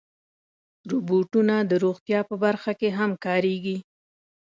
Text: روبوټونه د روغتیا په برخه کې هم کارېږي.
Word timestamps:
روبوټونه 0.91 1.55
د 1.69 1.71
روغتیا 1.83 2.19
په 2.29 2.35
برخه 2.43 2.71
کې 2.79 2.89
هم 2.97 3.11
کارېږي. 3.25 3.77